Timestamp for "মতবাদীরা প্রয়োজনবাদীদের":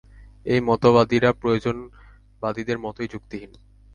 0.61-2.77